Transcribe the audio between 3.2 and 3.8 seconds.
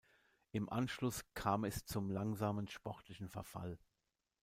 Verfall.